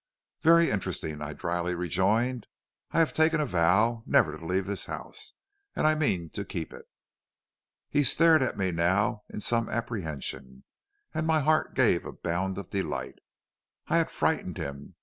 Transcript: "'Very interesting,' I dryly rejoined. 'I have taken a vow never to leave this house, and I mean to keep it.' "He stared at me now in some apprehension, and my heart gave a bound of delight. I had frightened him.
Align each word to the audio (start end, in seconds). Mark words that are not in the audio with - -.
"'Very 0.41 0.71
interesting,' 0.71 1.21
I 1.21 1.33
dryly 1.33 1.75
rejoined. 1.75 2.47
'I 2.89 2.97
have 2.97 3.13
taken 3.13 3.39
a 3.39 3.45
vow 3.45 4.01
never 4.07 4.35
to 4.35 4.43
leave 4.43 4.65
this 4.65 4.87
house, 4.87 5.33
and 5.75 5.85
I 5.85 5.93
mean 5.93 6.31
to 6.31 6.43
keep 6.43 6.73
it.' 6.73 6.89
"He 7.87 8.01
stared 8.01 8.41
at 8.41 8.57
me 8.57 8.71
now 8.71 9.21
in 9.29 9.41
some 9.41 9.69
apprehension, 9.69 10.63
and 11.13 11.27
my 11.27 11.41
heart 11.41 11.75
gave 11.75 12.03
a 12.03 12.11
bound 12.11 12.57
of 12.57 12.71
delight. 12.71 13.19
I 13.89 13.97
had 13.97 14.09
frightened 14.09 14.57
him. 14.57 14.95